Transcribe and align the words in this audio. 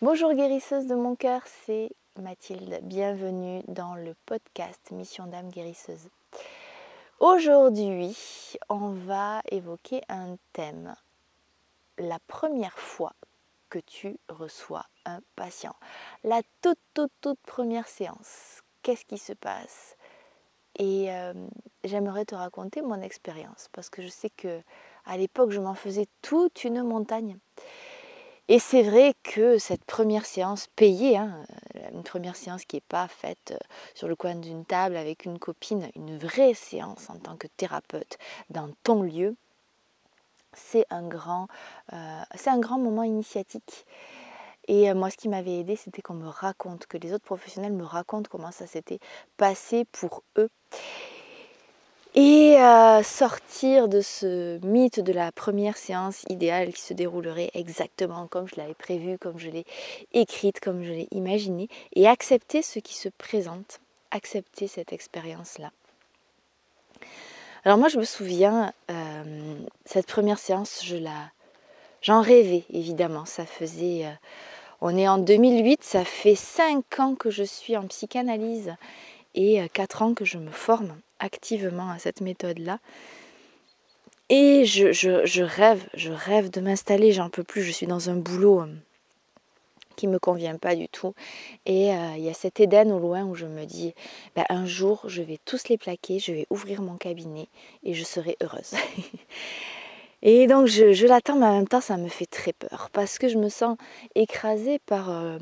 Bonjour 0.00 0.32
guérisseuse 0.32 0.86
de 0.86 0.94
mon 0.94 1.16
cœur, 1.16 1.42
c'est 1.66 1.90
Mathilde. 2.22 2.78
Bienvenue 2.84 3.64
dans 3.66 3.96
le 3.96 4.14
podcast 4.26 4.92
Mission 4.92 5.26
d'âme 5.26 5.50
guérisseuse. 5.50 6.08
Aujourd'hui, 7.18 8.16
on 8.68 8.90
va 8.90 9.42
évoquer 9.50 10.02
un 10.08 10.36
thème. 10.52 10.94
La 11.98 12.20
première 12.28 12.78
fois 12.78 13.12
que 13.70 13.80
tu 13.80 14.16
reçois 14.28 14.86
un 15.04 15.18
patient. 15.34 15.74
La 16.22 16.42
toute, 16.62 16.78
toute, 16.94 17.12
toute 17.20 17.40
première 17.40 17.88
séance. 17.88 18.62
Qu'est-ce 18.82 19.04
qui 19.04 19.18
se 19.18 19.32
passe? 19.32 19.96
Et 20.78 21.10
euh, 21.10 21.34
j'aimerais 21.82 22.24
te 22.24 22.36
raconter 22.36 22.82
mon 22.82 23.02
expérience 23.02 23.68
parce 23.72 23.90
que 23.90 24.02
je 24.02 24.08
sais 24.08 24.30
que 24.30 24.60
à 25.06 25.16
l'époque, 25.16 25.50
je 25.50 25.58
m'en 25.58 25.74
faisais 25.74 26.06
toute 26.22 26.62
une 26.62 26.84
montagne. 26.84 27.36
Et 28.50 28.58
c'est 28.58 28.82
vrai 28.82 29.14
que 29.24 29.58
cette 29.58 29.84
première 29.84 30.24
séance 30.24 30.68
payée, 30.74 31.18
hein, 31.18 31.44
euh, 31.76 31.80
une 31.92 32.02
première 32.02 32.34
séance 32.34 32.64
qui 32.64 32.76
n'est 32.76 32.82
pas 32.88 33.06
faite 33.06 33.52
euh, 33.52 33.58
sur 33.94 34.08
le 34.08 34.16
coin 34.16 34.34
d'une 34.36 34.64
table 34.64 34.96
avec 34.96 35.26
une 35.26 35.38
copine, 35.38 35.90
une 35.94 36.16
vraie 36.16 36.54
séance 36.54 37.10
en 37.10 37.18
tant 37.18 37.36
que 37.36 37.46
thérapeute 37.46 38.16
dans 38.48 38.70
ton 38.84 39.02
lieu, 39.02 39.36
c'est 40.54 40.86
un 40.88 41.06
grand, 41.06 41.48
euh, 41.92 42.22
un 42.46 42.58
grand 42.58 42.78
moment 42.78 43.02
initiatique. 43.02 43.84
Et 44.66 44.92
moi, 44.92 45.10
ce 45.10 45.16
qui 45.16 45.30
m'avait 45.30 45.60
aidé, 45.60 45.76
c'était 45.76 46.02
qu'on 46.02 46.14
me 46.14 46.28
raconte, 46.28 46.86
que 46.86 46.98
les 46.98 47.14
autres 47.14 47.24
professionnels 47.24 47.72
me 47.72 47.84
racontent 47.84 48.28
comment 48.30 48.50
ça 48.50 48.66
s'était 48.66 48.98
passé 49.38 49.86
pour 49.92 50.22
eux 50.36 50.50
sortir 53.02 53.88
de 53.88 54.00
ce 54.00 54.58
mythe 54.64 55.00
de 55.00 55.12
la 55.12 55.32
première 55.32 55.76
séance 55.76 56.24
idéale 56.28 56.72
qui 56.72 56.80
se 56.80 56.94
déroulerait 56.94 57.50
exactement 57.54 58.26
comme 58.26 58.48
je 58.48 58.56
l'avais 58.56 58.74
prévu, 58.74 59.18
comme 59.18 59.38
je 59.38 59.50
l'ai 59.50 59.64
écrite, 60.12 60.60
comme 60.60 60.82
je 60.82 60.90
l'ai 60.90 61.08
imaginé, 61.10 61.68
et 61.94 62.08
accepter 62.08 62.62
ce 62.62 62.78
qui 62.78 62.94
se 62.94 63.08
présente, 63.08 63.80
accepter 64.10 64.68
cette 64.68 64.92
expérience-là. 64.92 65.70
Alors 67.64 67.78
moi 67.78 67.88
je 67.88 67.98
me 67.98 68.04
souviens, 68.04 68.72
euh, 68.90 69.54
cette 69.84 70.06
première 70.06 70.38
séance, 70.38 70.80
je 70.84 70.96
la, 70.96 71.30
j'en 72.02 72.22
rêvais 72.22 72.64
évidemment, 72.70 73.24
ça 73.24 73.46
faisait... 73.46 74.06
Euh, 74.06 74.12
on 74.80 74.96
est 74.96 75.08
en 75.08 75.18
2008, 75.18 75.82
ça 75.82 76.04
fait 76.04 76.36
5 76.36 77.00
ans 77.00 77.14
que 77.16 77.30
je 77.30 77.42
suis 77.42 77.76
en 77.76 77.88
psychanalyse 77.88 78.76
et 79.34 79.68
4 79.72 80.02
euh, 80.02 80.04
ans 80.04 80.14
que 80.14 80.24
je 80.24 80.38
me 80.38 80.52
forme 80.52 80.94
activement 81.18 81.90
à 81.90 81.98
cette 81.98 82.20
méthode-là. 82.20 82.78
Et 84.30 84.66
je, 84.66 85.40
rêve, 85.40 85.88
je 85.94 86.12
rêve 86.12 86.50
de 86.50 86.60
m'installer, 86.60 87.12
j'en 87.12 87.30
peux 87.30 87.44
plus, 87.44 87.62
je 87.62 87.72
suis 87.72 87.86
dans 87.86 88.10
un 88.10 88.16
boulot 88.16 88.60
euh, 88.60 88.66
qui 89.96 90.06
ne 90.06 90.12
me 90.12 90.18
convient 90.18 90.56
pas 90.56 90.76
du 90.76 90.86
tout. 90.88 91.14
Et 91.64 91.94
euh, 91.94 92.14
il 92.16 92.24
y 92.24 92.28
a 92.28 92.34
cet 92.34 92.60
Éden 92.60 92.92
au 92.92 92.98
loin 92.98 93.24
où 93.24 93.34
je 93.34 93.46
me 93.46 93.64
dis, 93.64 93.94
ben, 94.36 94.44
un 94.50 94.66
jour, 94.66 95.02
je 95.06 95.22
vais 95.22 95.38
tous 95.46 95.68
les 95.68 95.78
plaquer, 95.78 96.18
je 96.18 96.32
vais 96.32 96.46
ouvrir 96.50 96.82
mon 96.82 96.96
cabinet 96.96 97.48
et 97.84 97.94
je 97.94 98.04
serai 98.04 98.36
heureuse. 98.42 98.74
et 100.22 100.46
donc 100.46 100.66
je, 100.66 101.06
l'attends, 101.06 101.38
mais 101.38 101.46
en 101.46 101.54
même 101.54 101.68
temps, 101.68 101.80
ça 101.80 101.96
me 101.96 102.08
fait 102.08 102.26
très 102.26 102.52
peur 102.52 102.90
parce 102.92 103.18
que 103.18 103.28
je 103.28 103.38
me 103.38 103.48
sens 103.48 103.78
écrasée 104.14 104.78
par 104.80 105.38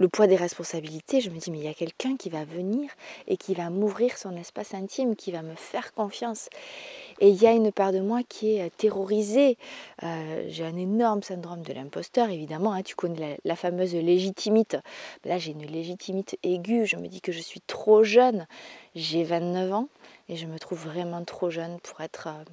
le 0.00 0.08
poids 0.08 0.26
des 0.26 0.36
responsabilités, 0.36 1.20
je 1.20 1.28
me 1.28 1.38
dis 1.38 1.50
mais 1.50 1.58
il 1.58 1.64
y 1.64 1.68
a 1.68 1.74
quelqu'un 1.74 2.16
qui 2.16 2.30
va 2.30 2.46
venir 2.46 2.90
et 3.28 3.36
qui 3.36 3.52
va 3.52 3.68
m'ouvrir 3.68 4.16
son 4.16 4.34
espace 4.34 4.72
intime, 4.72 5.14
qui 5.14 5.30
va 5.30 5.42
me 5.42 5.54
faire 5.54 5.92
confiance. 5.92 6.48
Et 7.20 7.28
il 7.28 7.36
y 7.36 7.46
a 7.46 7.52
une 7.52 7.70
part 7.70 7.92
de 7.92 8.00
moi 8.00 8.22
qui 8.26 8.56
est 8.56 8.62
euh, 8.62 8.70
terrorisée. 8.78 9.58
Euh, 10.02 10.46
j'ai 10.48 10.64
un 10.64 10.76
énorme 10.76 11.22
syndrome 11.22 11.60
de 11.60 11.74
l'imposteur, 11.74 12.30
évidemment. 12.30 12.72
Hein, 12.72 12.82
tu 12.82 12.94
connais 12.94 13.38
la, 13.44 13.56
fameuse 13.56 13.94
légitimite. 13.94 14.78
Là, 15.26 15.36
j'ai 15.36 15.52
une 15.52 15.66
légitimité 15.66 16.38
aiguë. 16.44 16.86
Je 16.86 16.96
me 16.96 17.06
dis 17.06 17.20
que 17.20 17.30
je 17.30 17.40
suis 17.40 17.60
trop 17.60 18.02
jeune. 18.02 18.46
J'ai 18.94 19.22
29 19.22 19.72
ans 19.74 19.88
et 20.30 20.36
je 20.36 20.46
me 20.46 20.58
trouve 20.58 20.82
vraiment 20.82 21.22
trop 21.24 21.50
jeune 21.50 21.78
pour 21.80 22.00
être... 22.00 22.28
Euh, 22.28 22.44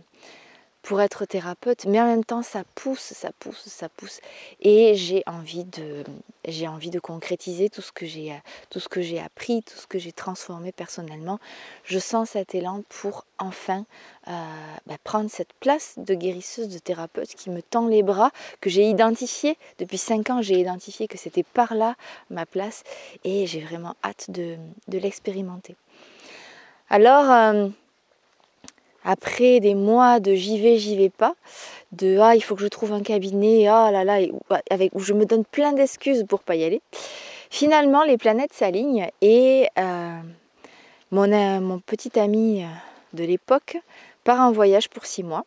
pour 0.88 1.02
être 1.02 1.26
thérapeute, 1.26 1.86
mais 1.86 2.00
en 2.00 2.06
même 2.06 2.24
temps 2.24 2.44
ça 2.44 2.64
pousse, 2.74 3.12
ça 3.14 3.32
pousse, 3.40 3.62
ça 3.66 3.90
pousse, 3.90 4.22
et 4.62 4.96
j'ai 4.96 5.22
envie 5.28 5.66
de, 5.66 6.06
j'ai 6.48 6.66
envie 6.70 6.92
de 6.92 7.00
concrétiser 7.02 7.70
tout 7.70 7.82
ce 7.82 7.92
que 7.92 8.06
j'ai, 8.06 8.34
tout 8.70 8.80
ce 8.80 8.88
que 8.88 9.02
j'ai 9.02 9.20
appris, 9.20 9.64
tout 9.64 9.76
ce 9.76 9.86
que 9.86 10.00
j'ai 10.00 10.14
transformé 10.14 10.72
personnellement. 10.72 11.40
Je 11.84 12.00
sens 12.00 12.30
cet 12.30 12.56
élan 12.56 12.84
pour 12.88 13.26
enfin 13.38 13.84
euh, 14.30 14.32
bah, 14.86 14.96
prendre 15.04 15.30
cette 15.30 15.52
place 15.60 15.96
de 15.98 16.14
guérisseuse, 16.14 16.70
de 16.70 16.80
thérapeute 16.80 17.36
qui 17.36 17.50
me 17.50 17.62
tend 17.62 17.90
les 17.90 18.02
bras, 18.02 18.32
que 18.62 18.70
j'ai 18.70 18.90
identifié 18.90 19.58
depuis 19.80 19.98
cinq 19.98 20.30
ans, 20.30 20.42
j'ai 20.42 20.58
identifié 20.58 21.10
que 21.10 21.18
c'était 21.18 21.44
par 21.44 21.76
là 21.76 21.96
ma 22.30 22.46
place, 22.46 22.86
et 23.26 23.46
j'ai 23.46 23.60
vraiment 23.60 23.98
hâte 24.06 24.32
de, 24.32 24.56
l'expérimenter. 24.88 25.76
Alors 26.90 27.30
euh, 27.30 27.68
après 29.08 29.62
des 29.62 29.74
mois 29.74 30.20
de 30.20 30.34
j'y 30.34 30.60
vais, 30.60 30.78
j'y 30.78 30.98
vais 30.98 31.10
pas, 31.10 31.34
de 31.94 32.20
ah 32.20 32.36
il 32.36 32.44
faut 32.44 32.56
que 32.56 32.62
je 32.62 32.68
trouve 32.68 32.92
un 32.92 33.02
cabinet, 33.02 33.68
ah 33.68 33.90
là 33.90 34.04
là, 34.04 34.20
avec, 34.70 34.94
où 34.94 35.00
je 35.00 35.14
me 35.14 35.26
donne 35.26 35.46
plein 35.46 35.72
d'excuses 35.72 36.26
pour 36.28 36.42
pas 36.42 36.56
y 36.56 36.66
aller. 36.66 36.82
Finalement, 37.50 38.04
les 38.04 38.18
planètes 38.18 38.52
s'alignent 38.52 39.10
et 39.22 39.70
euh, 39.80 40.20
mon, 41.12 41.32
euh, 41.32 41.62
mon 41.62 41.80
petit 41.80 42.20
ami 42.20 42.64
euh, 42.64 42.68
de 43.14 43.24
l'époque 43.24 43.78
part 44.26 44.42
en 44.42 44.52
voyage 44.52 44.90
pour 44.90 45.06
six 45.06 45.24
mois. 45.24 45.46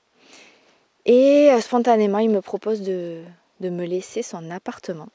Et 1.05 1.51
spontanément, 1.61 2.19
il 2.19 2.31
me 2.31 2.41
propose 2.41 2.81
de 2.81 3.25
me 3.61 3.85
laisser 3.85 4.23
son 4.23 4.51
appartement 4.51 5.09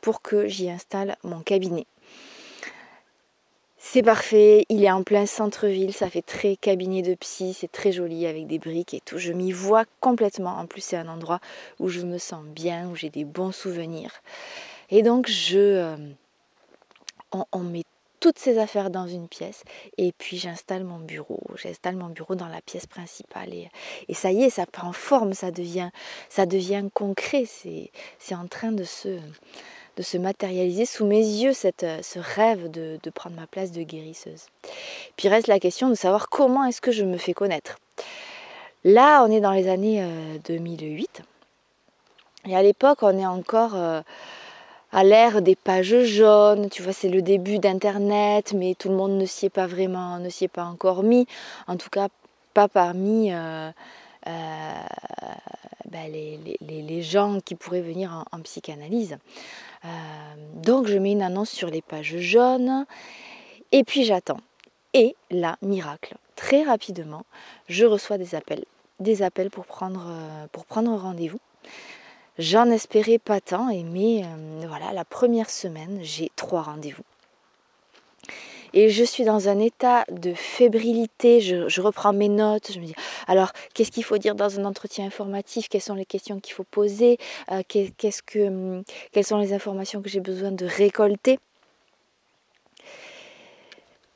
pour 0.00 0.22
que 0.22 0.46
j'y 0.46 0.70
installe 0.70 1.16
mon 1.24 1.40
cabinet. 1.40 1.86
C'est 3.80 4.02
parfait, 4.02 4.66
il 4.68 4.82
est 4.82 4.90
en 4.90 5.04
plein 5.04 5.24
centre-ville, 5.24 5.94
ça 5.94 6.10
fait 6.10 6.22
très 6.22 6.56
cabinet 6.56 7.00
de 7.00 7.14
psy, 7.14 7.54
c'est 7.54 7.70
très 7.70 7.92
joli 7.92 8.26
avec 8.26 8.48
des 8.48 8.58
briques 8.58 8.92
et 8.92 9.00
tout. 9.00 9.18
Je 9.18 9.32
m'y 9.32 9.52
vois 9.52 9.84
complètement. 10.00 10.56
En 10.56 10.66
plus, 10.66 10.80
c'est 10.80 10.96
un 10.96 11.06
endroit 11.06 11.38
où 11.78 11.88
je 11.88 12.00
me 12.00 12.18
sens 12.18 12.44
bien, 12.44 12.88
où 12.88 12.96
j'ai 12.96 13.08
des 13.08 13.24
bons 13.24 13.52
souvenirs. 13.52 14.10
Et 14.90 15.02
donc, 15.02 15.28
je, 15.28 15.58
euh, 15.58 15.96
on, 17.52 17.60
met 17.60 17.84
toutes 18.18 18.40
ces 18.40 18.58
affaires 18.58 18.90
dans 18.90 19.06
une 19.06 19.28
pièce 19.28 19.62
et 19.96 20.10
puis 20.10 20.38
j'installe 20.38 20.82
mon 20.82 20.98
bureau. 20.98 21.40
J'installe 21.54 21.94
mon 21.94 22.08
bureau 22.08 22.34
dans 22.34 22.48
la 22.48 22.60
pièce 22.60 22.88
principale 22.88 23.54
et, 23.54 23.70
ça 24.12 24.32
y 24.32 24.42
est, 24.42 24.50
ça 24.50 24.66
prend 24.66 24.92
forme, 24.92 25.34
ça 25.34 25.52
devient, 25.52 25.90
ça 26.28 26.46
devient 26.46 26.84
concret. 26.92 27.44
C'est 27.46 28.34
en 28.34 28.48
train 28.48 28.72
de 28.72 28.82
se 28.82 29.20
de 29.98 30.02
se 30.04 30.16
matérialiser 30.16 30.86
sous 30.86 31.04
mes 31.04 31.20
yeux 31.20 31.52
cette, 31.52 31.82
euh, 31.82 31.98
ce 32.02 32.20
rêve 32.20 32.70
de, 32.70 32.98
prendre 33.10 33.34
ma 33.34 33.48
place 33.48 33.72
de 33.72 33.82
guérisseuse. 33.82 34.46
Puis 35.16 35.28
reste 35.28 35.48
la 35.48 35.58
question 35.58 35.88
de 35.88 35.94
savoir 35.94 36.28
comment 36.28 36.64
est-ce 36.64 36.80
que 36.80 36.92
je 36.92 37.04
me 37.04 37.18
fais 37.18 37.32
connaître. 37.32 37.78
Là, 38.84 39.24
on 39.24 39.30
est 39.30 39.40
dans 39.40 39.50
les 39.50 39.68
années 39.68 40.06
2008. 40.46 41.22
Euh, 42.46 42.50
et 42.50 42.56
à 42.56 42.62
l'époque, 42.62 42.98
on 43.02 43.18
est 43.18 43.26
encore 43.26 43.74
euh, 43.74 44.00
à 44.92 45.02
l'ère 45.02 45.42
des 45.42 45.56
pages 45.56 46.04
jaunes. 46.04 46.70
Tu 46.70 46.82
vois, 46.82 46.92
c'est 46.92 47.08
le 47.08 47.20
début 47.20 47.58
d'Internet, 47.58 48.52
mais 48.54 48.76
tout 48.76 48.90
le 48.90 48.94
monde 48.94 49.18
ne 49.18 49.26
s'y 49.26 49.46
est 49.46 49.50
pas 49.50 49.66
vraiment, 49.66 50.20
ne 50.20 50.28
s'y 50.28 50.44
est 50.44 50.48
pas 50.48 50.64
encore 50.64 51.02
mis. 51.02 51.26
En 51.66 51.76
tout 51.76 51.90
cas, 51.90 52.06
pas 52.54 52.68
parmi 52.68 53.32
bah, 55.90 56.06
les, 56.08 57.02
gens 57.02 57.40
qui 57.40 57.54
pourraient 57.54 57.80
venir 57.80 58.24
en 58.32 58.40
psychanalyse. 58.40 59.18
Euh, 59.84 59.88
donc 60.54 60.86
je 60.86 60.98
mets 60.98 61.12
une 61.12 61.22
annonce 61.22 61.50
sur 61.50 61.70
les 61.70 61.82
pages 61.82 62.18
jaunes 62.18 62.86
et 63.72 63.84
puis 63.84 64.04
j'attends. 64.04 64.40
Et 64.94 65.14
là, 65.30 65.56
miracle, 65.62 66.16
très 66.34 66.62
rapidement, 66.62 67.24
je 67.68 67.84
reçois 67.84 68.18
des 68.18 68.34
appels. 68.34 68.64
Des 69.00 69.22
appels 69.22 69.50
pour 69.50 69.66
prendre, 69.66 70.06
euh, 70.08 70.46
pour 70.50 70.64
prendre 70.64 70.92
rendez-vous. 70.96 71.40
J'en 72.38 72.66
espérais 72.70 73.18
pas 73.18 73.40
tant, 73.40 73.66
mais 73.66 74.24
euh, 74.24 74.66
voilà, 74.66 74.92
la 74.92 75.04
première 75.04 75.50
semaine, 75.50 75.98
j'ai 76.02 76.30
trois 76.36 76.62
rendez-vous 76.62 77.02
et 78.72 78.88
je 78.88 79.04
suis 79.04 79.24
dans 79.24 79.48
un 79.48 79.58
état 79.58 80.04
de 80.10 80.34
fébrilité. 80.34 81.40
Je, 81.40 81.80
reprends 81.80 82.12
mes 82.12 82.28
notes, 82.28 82.72
je 82.72 82.80
me 82.80 82.86
dis 82.86 82.94
alors 83.26 83.52
qu'est-ce 83.74 83.90
qu'il 83.90 84.04
faut 84.04 84.18
dire 84.18 84.34
dans 84.34 84.58
un 84.58 84.64
entretien 84.64 85.06
informatif? 85.06 85.68
Quelles 85.68 85.80
sont 85.80 85.94
les 85.94 86.06
questions 86.06 86.40
qu'il 86.40 86.54
faut 86.54 86.64
poser? 86.64 87.18
Euh, 87.50 87.62
qu'est-ce 87.66 88.22
que, 88.22 88.48
hum, 88.48 88.82
Quelles 89.12 89.24
sont 89.24 89.38
les 89.38 89.52
informations 89.52 90.02
que 90.02 90.08
j'ai 90.08 90.20
besoin 90.20 90.52
de 90.52 90.66
récolter? 90.66 91.38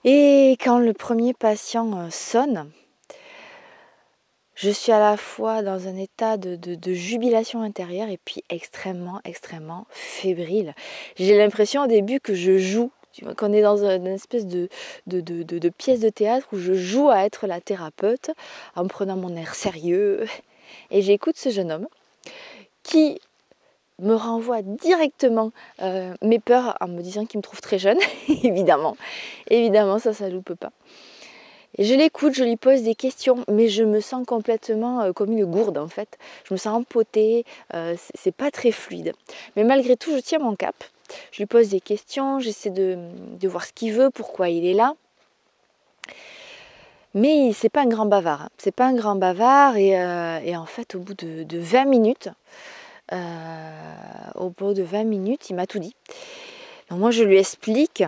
Et 0.04 0.56
quand 0.60 0.78
le 0.78 0.92
premier 0.92 1.32
patient 1.32 1.96
euh, 1.96 2.10
sonne, 2.10 2.70
je 4.54 4.70
suis 4.70 4.92
à 4.92 4.98
la 4.98 5.16
fois 5.16 5.62
dans 5.62 5.88
un 5.88 5.96
état 5.96 6.36
de, 6.36 6.92
jubilation 6.92 7.62
intérieure 7.62 8.08
et 8.08 8.18
puis 8.24 8.44
extrêmement, 8.48 9.20
extrêmement 9.24 9.86
fébrile. 9.90 10.74
J'ai 11.16 11.36
l'impression 11.36 11.82
au 11.82 11.86
début 11.86 12.20
que 12.20 12.34
je 12.34 12.58
joue 12.58 12.92
tu 13.12 13.24
qu'on 13.34 13.52
est 13.52 13.62
dans 13.62 13.84
une 13.84 14.06
espèce 14.06 14.46
de, 14.46 14.68
pièce 15.78 16.00
de 16.00 16.08
théâtre 16.08 16.48
où 16.52 16.58
je 16.58 16.74
joue 16.74 17.10
à 17.10 17.24
être 17.24 17.46
la 17.46 17.60
thérapeute 17.60 18.30
en 18.76 18.86
prenant 18.86 19.16
mon 19.16 19.36
air 19.36 19.54
sérieux. 19.54 20.26
Et 20.90 21.02
j'écoute 21.02 21.36
ce 21.36 21.50
jeune 21.50 21.70
homme 21.70 21.86
qui 22.82 23.20
me 23.98 24.14
renvoie 24.14 24.62
directement 24.62 25.52
euh, 25.80 26.14
mes 26.22 26.38
peurs 26.38 26.76
en 26.80 26.88
me 26.88 27.02
disant 27.02 27.24
qu'il 27.26 27.38
me 27.38 27.42
trouve 27.42 27.60
très 27.60 27.78
jeune, 27.78 27.98
évidemment. 28.28 28.96
Évidemment, 29.48 29.98
ça, 29.98 30.12
ça 30.12 30.28
loupe 30.28 30.54
pas. 30.54 30.72
Je 31.78 31.94
l'écoute, 31.94 32.34
je 32.34 32.44
lui 32.44 32.56
pose 32.56 32.82
des 32.82 32.94
questions, 32.94 33.44
mais 33.48 33.68
je 33.68 33.82
me 33.82 34.00
sens 34.00 34.26
complètement 34.26 35.00
euh, 35.00 35.12
comme 35.12 35.32
une 35.32 35.46
gourde 35.46 35.78
en 35.78 35.88
fait. 35.88 36.18
Je 36.44 36.52
me 36.52 36.58
sens 36.58 36.76
empotée, 36.76 37.46
euh, 37.74 37.94
c'est 38.14 38.34
pas 38.34 38.50
très 38.50 38.72
fluide. 38.72 39.14
Mais 39.56 39.64
malgré 39.64 39.96
tout, 39.96 40.14
je 40.14 40.20
tiens 40.20 40.38
mon 40.38 40.54
cap. 40.54 40.74
Je 41.30 41.38
lui 41.38 41.46
pose 41.46 41.70
des 41.70 41.80
questions, 41.80 42.38
j'essaie 42.40 42.70
de, 42.70 42.98
voir 43.44 43.64
ce 43.64 43.72
qu'il 43.72 43.92
veut, 43.92 44.10
pourquoi 44.10 44.48
il 44.48 44.66
est 44.66 44.74
là. 44.74 44.94
Mais 47.14 47.52
c'est 47.52 47.68
pas 47.68 47.82
un 47.82 47.88
grand 47.88 48.06
bavard. 48.06 48.42
Hein. 48.42 48.48
C'est 48.58 48.74
pas 48.74 48.86
un 48.86 48.94
grand 48.94 49.16
bavard 49.16 49.76
et, 49.76 50.56
en 50.56 50.66
fait, 50.66 50.94
au 50.94 51.00
bout 51.00 51.14
de, 51.14 51.42
de 51.42 51.58
20 51.58 51.84
minutes, 51.84 52.28
euh, 53.12 54.30
au 54.36 54.50
bout 54.50 54.72
de 54.72 54.82
20 54.82 55.04
minutes, 55.04 55.50
il 55.50 55.56
m'a 55.56 55.66
tout 55.66 55.78
dit. 55.78 55.94
Donc 56.88 56.98
moi, 57.00 57.10
je 57.10 57.24
lui 57.24 57.38
explique 57.38 58.04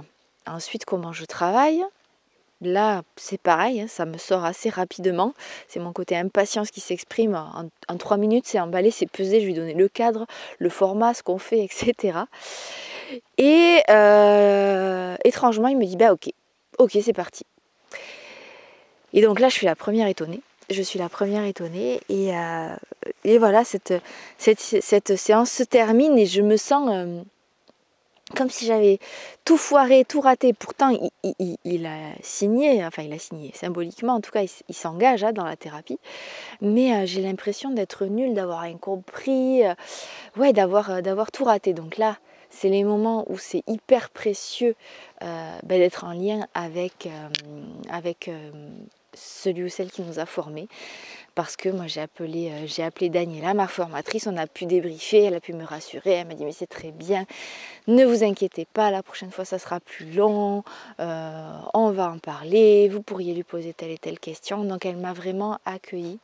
ensuite 0.46 0.84
comment 0.84 1.12
je 1.12 1.24
travaille. 1.24 1.82
Là, 2.64 3.02
c'est 3.16 3.40
pareil, 3.40 3.80
hein, 3.80 3.86
ça 3.88 4.06
me 4.06 4.18
sort 4.18 4.44
assez 4.44 4.70
rapidement. 4.70 5.34
C'est 5.68 5.80
mon 5.80 5.92
côté 5.92 6.16
impatience 6.16 6.70
qui 6.70 6.80
s'exprime. 6.80 7.34
En, 7.88 7.96
3 7.96 8.16
minutes, 8.16 8.46
c'est 8.46 8.60
emballé, 8.60 8.90
c'est 8.90 9.10
pesé. 9.10 9.40
Je 9.40 9.46
lui 9.46 9.54
donner 9.54 9.74
le 9.74 9.88
cadre, 9.88 10.26
le 10.58 10.68
format, 10.68 11.14
ce 11.14 11.22
qu'on 11.22 11.38
fait, 11.38 11.64
etc. 11.64 12.18
Et 13.38 13.80
euh, 13.90 15.16
étrangement, 15.24 15.68
il 15.68 15.76
me 15.76 15.84
dit 15.84 15.96
Bah, 15.96 16.12
ok, 16.12 16.30
ok, 16.78 16.98
c'est 17.02 17.12
parti. 17.12 17.44
Et 19.12 19.22
donc 19.22 19.38
là, 19.38 19.48
je 19.48 19.54
suis 19.54 19.66
la 19.66 19.76
première 19.76 20.08
étonnée 20.08 20.40
je 20.70 20.82
suis 20.82 20.98
la 20.98 21.08
première 21.08 21.44
étonnée. 21.44 22.00
Et, 22.08 22.34
euh, 22.36 23.38
voilà, 23.38 23.64
cette, 23.64 23.94
cette, 24.38 24.60
cette, 24.60 25.16
séance 25.16 25.50
se 25.50 25.62
termine 25.62 26.18
et 26.18 26.26
je 26.26 26.42
me 26.42 26.56
sens 26.56 26.90
euh, 26.92 27.22
comme 28.36 28.50
si 28.50 28.66
j'avais 28.66 28.98
tout 29.44 29.56
foiré, 29.56 30.04
tout 30.04 30.20
raté. 30.20 30.52
Pourtant, 30.52 30.90
il, 31.64 31.86
a 31.86 31.98
signé, 32.22 32.84
enfin 32.84 33.02
il 33.02 33.12
a 33.12 33.18
signé 33.18 33.52
symboliquement, 33.54 34.14
en 34.14 34.20
tout 34.20 34.30
cas, 34.30 34.42
il, 34.42 34.74
s'engage 34.74 35.24
hein, 35.24 35.32
dans 35.32 35.44
la 35.44 35.56
thérapie. 35.56 35.98
Mais 36.60 36.94
euh, 36.94 37.06
j'ai 37.06 37.20
l'impression 37.20 37.70
d'être 37.70 38.06
nulle, 38.06 38.34
d'avoir 38.34 38.62
incompris, 38.62 39.62
ouais, 40.36 40.52
d'avoir, 40.52 41.02
d'avoir 41.02 41.30
tout 41.30 41.44
raté. 41.44 41.74
Donc 41.74 41.98
là, 41.98 42.16
c'est 42.48 42.68
les 42.68 42.84
moments 42.84 43.24
où 43.28 43.36
c'est 43.36 43.62
hyper 43.66 44.10
précieux 44.10 44.74
ben, 45.20 45.58
d'être 45.66 46.04
en 46.04 46.12
lien 46.12 46.46
avec 46.54 47.08
celui 49.16 49.64
ou 49.64 49.68
celle 49.68 49.90
qui 49.90 50.02
nous 50.02 50.18
a 50.18 50.26
formés. 50.26 50.68
Parce 51.34 51.56
que 51.56 51.68
moi 51.68 51.86
j'ai 51.88 52.00
appelé, 52.00 52.50
euh, 52.50 52.66
j'ai 52.66 52.84
appelé 52.84 53.08
Daniela, 53.08 53.54
ma 53.54 53.66
formatrice, 53.66 54.28
on 54.28 54.36
a 54.36 54.46
pu 54.46 54.66
débriefer, 54.66 55.24
elle 55.24 55.34
a 55.34 55.40
pu 55.40 55.52
me 55.52 55.64
rassurer, 55.64 56.12
elle 56.12 56.28
m'a 56.28 56.34
dit 56.34 56.44
mais 56.44 56.52
c'est 56.52 56.68
très 56.68 56.92
bien, 56.92 57.24
ne 57.88 58.04
vous 58.04 58.22
inquiétez 58.22 58.66
pas, 58.72 58.92
la 58.92 59.02
prochaine 59.02 59.32
fois 59.32 59.44
ça 59.44 59.58
sera 59.58 59.80
plus 59.80 60.12
long, 60.12 60.62
euh, 61.00 61.58
on 61.74 61.90
va 61.90 62.10
en 62.10 62.18
parler, 62.18 62.88
vous 62.88 63.02
pourriez 63.02 63.34
lui 63.34 63.42
poser 63.42 63.72
telle 63.72 63.90
et 63.90 63.98
telle 63.98 64.20
question. 64.20 64.62
Donc 64.64 64.86
elle 64.86 64.96
m'a 64.96 65.12
vraiment 65.12 65.58
accueillie. 65.64 66.20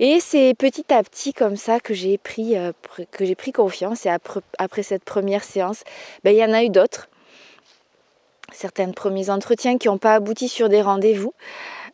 Et 0.00 0.18
c'est 0.18 0.54
petit 0.58 0.92
à 0.92 1.02
petit 1.04 1.32
comme 1.32 1.56
ça 1.56 1.78
que 1.78 1.94
j'ai 1.94 2.18
pris, 2.18 2.56
euh, 2.56 2.72
que 3.12 3.24
j'ai 3.24 3.36
pris 3.36 3.52
confiance. 3.52 4.06
Et 4.06 4.08
après, 4.08 4.40
après 4.58 4.82
cette 4.82 5.04
première 5.04 5.44
séance, 5.44 5.84
ben, 6.24 6.34
il 6.34 6.38
y 6.38 6.44
en 6.44 6.52
a 6.52 6.64
eu 6.64 6.68
d'autres 6.68 7.08
certains 8.54 8.90
premiers 8.92 9.30
entretiens 9.30 9.78
qui 9.78 9.88
n'ont 9.88 9.98
pas 9.98 10.14
abouti 10.14 10.48
sur 10.48 10.68
des 10.68 10.82
rendez-vous. 10.82 11.34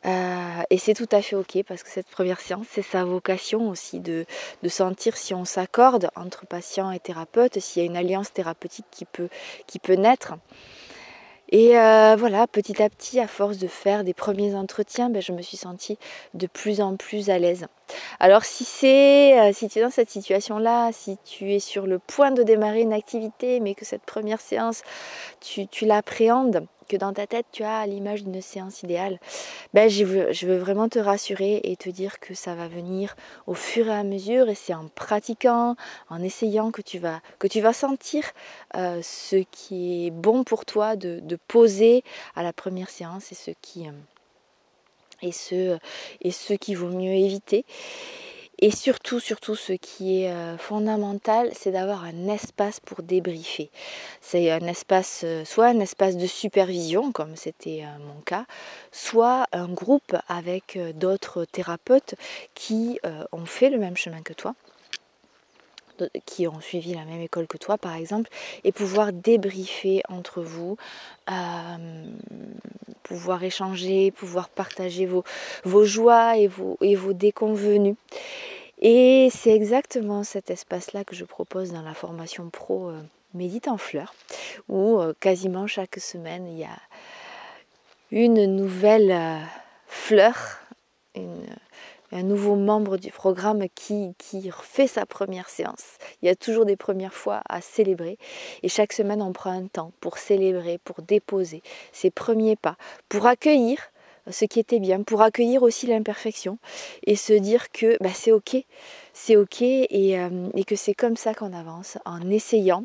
Euh, 0.06 0.62
et 0.70 0.78
c'est 0.78 0.94
tout 0.94 1.08
à 1.12 1.20
fait 1.20 1.36
ok 1.36 1.62
parce 1.66 1.82
que 1.82 1.90
cette 1.90 2.08
première 2.08 2.40
séance, 2.40 2.66
c'est 2.70 2.82
sa 2.82 3.04
vocation 3.04 3.68
aussi 3.68 4.00
de, 4.00 4.24
sentir 4.68 5.16
si 5.16 5.34
on 5.34 5.44
s'accorde 5.44 6.08
entre 6.16 6.46
patient 6.46 6.90
et 6.90 6.98
thérapeute, 6.98 7.58
s'il 7.58 7.82
y 7.82 7.86
a 7.86 7.86
une 7.86 7.96
alliance 7.96 8.32
thérapeutique 8.32 8.86
qui 8.90 9.04
peut, 9.04 9.28
qui 9.66 9.78
peut 9.78 9.94
naître. 9.94 10.34
Et 11.50 11.76
euh, 11.76 12.14
voilà, 12.17 12.47
petit 12.47 12.81
à 12.81 12.88
petit, 12.88 13.19
à 13.19 13.26
force 13.26 13.58
de 13.58 13.67
faire 13.67 14.05
des 14.05 14.14
premiers 14.14 14.55
entretiens, 14.55 15.11
ben, 15.11 15.20
je 15.20 15.32
me 15.32 15.43
suis 15.43 15.56
sentie 15.56 15.99
de 16.35 16.47
plus 16.47 16.81
en 16.81 16.97
plus 16.97 17.29
à 17.29 17.38
l'aise. 17.38 17.67
Alors 18.20 18.44
si 18.44 18.64
c'est, 18.64 19.38
euh, 19.38 19.52
si 19.52 19.69
tu 19.69 19.81
es 19.81 19.82
dans 19.82 19.91
cette 19.91 20.11
situation-là, 20.11 20.93
si 20.93 21.19
tu 21.25 21.52
es 21.52 21.58
sur 21.58 21.87
le 21.87 21.99
point 21.99 22.31
de 22.31 22.44
démarrer 22.44 22.82
une 22.82 22.93
activité, 22.93 23.58
mais 23.58 23.75
que 23.75 23.85
cette 23.85 24.02
première 24.02 24.41
séance, 24.41 24.82
tu, 25.41 25.67
tu 25.67 25.87
l'appréhendes, 25.87 26.67
que 26.90 26.96
dans 26.96 27.12
ta 27.12 27.28
tête 27.28 27.46
tu 27.52 27.62
as 27.62 27.87
l'image 27.87 28.25
d'une 28.25 28.42
séance 28.42 28.82
idéale, 28.82 29.20
ben, 29.75 29.88
je, 29.88 30.04
veux, 30.04 30.32
je 30.32 30.46
veux 30.46 30.58
vraiment 30.58 30.88
te 30.88 30.98
rassurer 30.98 31.60
et 31.62 31.76
te 31.76 31.88
dire 31.88 32.19
que 32.19 32.34
ça 32.34 32.56
va 32.56 32.66
venir 32.66 33.14
au 33.46 33.54
fur 33.54 33.87
et 33.87 33.94
à 33.94 34.02
mesure 34.02 34.48
et 34.48 34.56
c'est 34.56 34.75
en 34.75 34.88
pratiquant, 34.88 35.76
en 36.08 36.22
essayant 36.22 36.72
que 36.72 36.82
tu 36.82 36.98
vas, 36.98 37.20
que 37.38 37.46
tu 37.46 37.60
vas 37.60 37.72
sentir 37.72 38.25
euh, 38.76 39.00
ce 39.02 39.37
qui 39.37 40.06
est 40.06 40.10
bon 40.10 40.42
pour 40.42 40.64
toi 40.64 40.96
de, 40.96 41.20
poser 41.46 42.02
à 42.34 42.42
la 42.42 42.52
première 42.52 42.90
séance 42.90 43.31
et 43.31 43.37
ce 43.37 43.52
qui... 43.62 43.88
Euh, 43.88 43.92
et 45.22 45.32
ce, 45.32 45.78
et 46.22 46.31
ce 46.31 46.54
qu'il 46.54 46.78
vaut 46.78 46.88
mieux 46.88 47.12
éviter. 47.12 47.66
Et 48.62 48.70
surtout, 48.70 49.20
surtout, 49.20 49.54
ce 49.54 49.72
qui 49.72 50.22
est 50.22 50.30
euh, 50.30 50.58
fondamental, 50.58 51.50
c'est 51.54 51.70
d'avoir 51.70 52.04
un 52.04 52.28
espace 52.28 52.78
pour 52.78 53.02
débriefer. 53.02 53.70
C'est 54.20 54.50
un 54.50 54.66
espace, 54.66 55.22
euh, 55.24 55.46
soit 55.46 55.68
un 55.68 55.80
espace 55.80 56.18
de 56.18 56.26
supervision, 56.26 57.10
comme 57.10 57.36
c'était 57.36 57.84
euh, 57.84 58.04
mon 58.04 58.20
cas, 58.20 58.44
soit 58.92 59.46
un 59.52 59.68
groupe 59.68 60.14
avec 60.28 60.78
d'autres 60.94 61.46
thérapeutes 61.46 62.16
qui 62.54 63.00
ont 63.32 63.46
fait 63.46 63.70
le 63.70 63.78
même 63.78 63.96
chemin 63.96 64.20
que 64.22 64.32
toi 64.32 64.54
qui 66.24 66.48
ont 66.48 66.62
suivi 66.62 66.94
la 66.94 67.04
même 67.04 67.20
école 67.20 67.46
que 67.46 67.58
toi 67.58 67.76
par 67.76 67.94
exemple 67.94 68.30
et 68.64 68.72
pouvoir 68.72 69.12
débriefer 69.12 70.00
entre 70.08 70.40
vous 70.40 70.78
pouvoir 73.10 73.42
échanger, 73.42 74.12
pouvoir 74.12 74.48
partager 74.48 75.04
vos, 75.04 75.24
joies 75.84 76.36
et 76.36 76.46
vos, 76.46 76.78
et 76.80 76.94
vos 76.94 77.12
déconvenus. 77.12 77.96
Et 78.80 79.28
c'est 79.30 79.54
exactement 79.54 80.24
cet 80.24 80.50
espace-là 80.50 81.04
que 81.04 81.14
je 81.14 81.26
propose 81.26 81.70
dans 81.70 81.82
la 81.82 81.92
formation 81.92 82.48
pro 82.48 82.88
euh, 82.88 83.00
Médite 83.34 83.68
en 83.68 83.76
fleurs, 83.76 84.14
où 84.68 84.98
euh, 84.98 85.12
quasiment 85.20 85.66
chaque 85.66 85.98
semaine, 85.98 86.46
il 86.48 86.58
y 86.58 86.64
a 86.64 86.78
une 88.10 88.56
nouvelle 88.56 89.12
euh, 89.12 89.38
fleur, 89.86 90.58
un 92.12 92.22
nouveau 92.22 92.56
membre 92.56 92.96
du 92.96 93.12
programme 93.12 93.66
qui, 93.74 94.14
qui 94.18 94.50
fait 94.62 94.88
sa 94.88 95.06
première 95.06 95.48
séance. 95.48 95.98
Il 96.22 96.26
y 96.26 96.28
a 96.28 96.34
toujours 96.34 96.64
des 96.64 96.76
premières 96.76 97.14
fois 97.14 97.42
à 97.48 97.60
célébrer 97.60 98.18
et 98.62 98.68
chaque 98.68 98.92
semaine 98.92 99.22
on 99.22 99.32
prend 99.32 99.50
un 99.50 99.66
temps 99.66 99.92
pour 100.00 100.18
célébrer, 100.18 100.78
pour 100.78 101.02
déposer 101.02 101.62
ses 101.92 102.10
premiers 102.10 102.56
pas, 102.56 102.76
pour 103.08 103.26
accueillir 103.26 103.78
ce 104.30 104.44
qui 104.44 104.60
était 104.60 104.80
bien, 104.80 105.02
pour 105.02 105.22
accueillir 105.22 105.62
aussi 105.62 105.87
l'imperfection 105.87 106.58
et 107.06 107.16
se 107.16 107.32
dire 107.32 107.70
que 107.70 107.96
bah, 108.00 108.10
c'est 108.14 108.32
ok, 108.32 108.56
c'est 109.12 109.37
ok 109.37 109.62
et, 109.62 110.18
euh, 110.18 110.49
et 110.54 110.64
que 110.64 110.76
c'est 110.76 110.94
comme 110.94 111.16
ça 111.16 111.34
qu'on 111.34 111.52
avance 111.52 111.99
en 112.04 112.30
essayant 112.30 112.84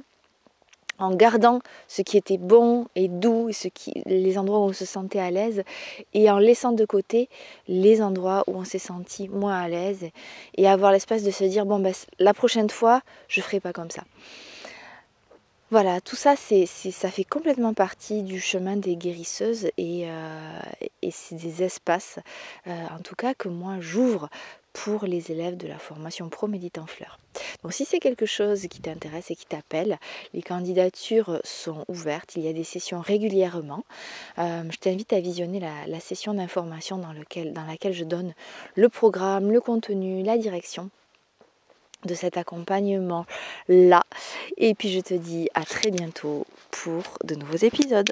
en 0.97 1.13
gardant 1.13 1.59
ce 1.87 2.01
qui 2.01 2.17
était 2.17 2.37
bon 2.37 2.87
et 2.95 3.07
doux, 3.07 3.49
ce 3.51 3.67
qui, 3.67 3.91
les 4.05 4.37
endroits 4.37 4.59
où 4.59 4.69
on 4.69 4.73
se 4.73 4.85
sentait 4.85 5.19
à 5.19 5.31
l'aise, 5.31 5.63
et 6.13 6.29
en 6.29 6.37
laissant 6.37 6.71
de 6.71 6.85
côté 6.85 7.29
les 7.67 8.01
endroits 8.01 8.43
où 8.47 8.55
on 8.55 8.63
s'est 8.63 8.79
senti 8.79 9.27
moins 9.29 9.59
à 9.59 9.67
l'aise, 9.67 10.05
et 10.57 10.67
avoir 10.67 10.91
l'espace 10.91 11.23
de 11.23 11.31
se 11.31 11.43
dire 11.43 11.65
bon 11.65 11.79
ben 11.79 11.93
la 12.19 12.33
prochaine 12.33 12.69
fois 12.69 13.01
je 13.27 13.41
ferai 13.41 13.59
pas 13.59 13.73
comme 13.73 13.89
ça. 13.89 14.03
Voilà, 15.71 15.99
tout 15.99 16.15
ça, 16.15 16.35
c'est, 16.35 16.67
ça 16.67 17.09
fait 17.09 17.23
complètement 17.23 17.73
partie 17.73 18.21
du 18.21 18.39
chemin 18.39 18.77
des 18.77 18.95
guérisseuses 18.95 19.65
et, 19.77 20.03
euh, 20.05 20.59
c'est 21.09 21.35
des 21.35 21.63
espaces, 21.63 22.19
euh, 22.67 22.85
en 22.91 22.99
tout 22.99 23.15
cas, 23.15 23.33
que 23.33 23.49
moi 23.49 23.77
j'ouvre 23.79 24.29
pour 24.73 25.05
les 25.05 25.31
élèves 25.31 25.57
de 25.57 25.67
la 25.67 25.79
formation 25.79 26.29
Pro 26.29 26.47
Méditant 26.47 26.85
Fleurs. 26.85 27.17
Donc 27.63 27.73
si 27.73 27.83
c'est 27.83 27.99
quelque 27.99 28.27
chose 28.27 28.67
qui 28.67 28.79
t'intéresse 28.79 29.31
et 29.31 29.35
qui 29.35 29.47
t'appelle, 29.47 29.97
les 30.33 30.43
candidatures 30.43 31.39
sont 31.43 31.83
ouvertes, 31.87 32.35
il 32.35 32.43
y 32.43 32.47
a 32.47 32.53
des 32.53 32.63
sessions 32.63 33.01
régulièrement. 33.01 33.85
Euh, 34.37 34.63
je 34.69 34.77
t'invite 34.77 35.13
à 35.13 35.19
visionner 35.19 35.59
la, 35.59 35.99
session 35.99 36.35
d'information 36.35 36.99
dans 36.99 37.13
laquelle 37.13 37.93
je 37.93 38.03
donne 38.03 38.35
le 38.75 38.89
programme, 38.89 39.51
le 39.51 39.61
contenu, 39.61 40.21
la 40.21 40.37
direction 40.37 40.91
de 42.05 42.15
cet 42.15 42.37
accompagnement 42.37 43.25
là. 43.67 44.03
Et 44.57 44.73
puis 44.75 44.91
je 44.91 44.99
te 44.99 45.13
dis 45.13 45.49
à 45.53 45.63
très 45.63 45.91
bientôt 45.91 46.45
pour 46.71 47.03
de 47.23 47.35
nouveaux 47.35 47.57
épisodes. 47.57 48.11